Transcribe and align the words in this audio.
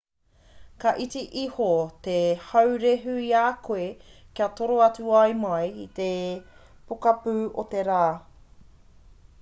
ka 0.81 0.91
iti 1.03 1.21
iho 1.43 1.67
te 2.07 2.15
haurehu 2.47 3.13
i 3.25 3.29
a 3.41 3.43
koe 3.67 3.85
ka 4.39 4.45
toro 4.59 4.77
atu 4.87 5.03
ai 5.21 5.31
mai 5.43 5.67
i 5.85 5.87
te 5.99 6.09
pokapū 6.87 7.37
o 7.63 7.67
te 7.75 7.87
rā 7.93 8.03